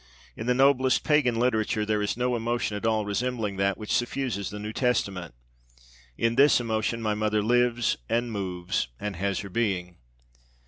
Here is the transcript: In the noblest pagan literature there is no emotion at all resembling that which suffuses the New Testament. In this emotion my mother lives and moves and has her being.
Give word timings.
In 0.35 0.47
the 0.47 0.55
noblest 0.55 1.03
pagan 1.03 1.35
literature 1.35 1.85
there 1.85 2.01
is 2.01 2.17
no 2.17 2.35
emotion 2.35 2.75
at 2.75 2.87
all 2.87 3.05
resembling 3.05 3.57
that 3.57 3.77
which 3.77 3.91
suffuses 3.93 4.49
the 4.49 4.57
New 4.57 4.73
Testament. 4.73 5.35
In 6.17 6.33
this 6.37 6.59
emotion 6.59 7.03
my 7.03 7.13
mother 7.13 7.43
lives 7.43 7.97
and 8.09 8.31
moves 8.31 8.87
and 8.99 9.15
has 9.17 9.41
her 9.41 9.49
being. 9.51 9.97